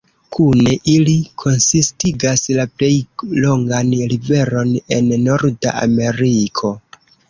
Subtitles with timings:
[0.35, 1.13] Kune ili
[1.43, 2.91] konsistigas la plej
[3.45, 6.79] longan riveron en Norda Ameriko.